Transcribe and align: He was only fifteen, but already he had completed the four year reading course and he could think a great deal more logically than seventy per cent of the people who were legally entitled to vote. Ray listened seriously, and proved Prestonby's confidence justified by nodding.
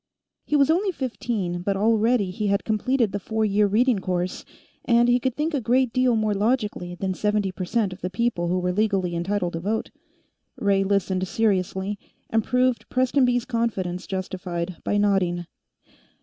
He 0.45 0.55
was 0.55 0.71
only 0.71 0.91
fifteen, 0.91 1.61
but 1.61 1.77
already 1.77 2.31
he 2.31 2.47
had 2.47 2.63
completed 2.63 3.11
the 3.11 3.19
four 3.19 3.45
year 3.45 3.67
reading 3.67 3.99
course 3.99 4.43
and 4.83 5.07
he 5.07 5.19
could 5.19 5.35
think 5.35 5.53
a 5.53 5.61
great 5.61 5.93
deal 5.93 6.15
more 6.15 6.33
logically 6.33 6.95
than 6.95 7.13
seventy 7.13 7.51
per 7.51 7.65
cent 7.65 7.93
of 7.93 8.01
the 8.01 8.09
people 8.09 8.47
who 8.47 8.57
were 8.57 8.71
legally 8.71 9.13
entitled 9.15 9.53
to 9.53 9.59
vote. 9.59 9.91
Ray 10.57 10.83
listened 10.83 11.27
seriously, 11.27 11.99
and 12.31 12.43
proved 12.43 12.89
Prestonby's 12.89 13.45
confidence 13.45 14.07
justified 14.07 14.75
by 14.83 14.97
nodding. 14.97 15.45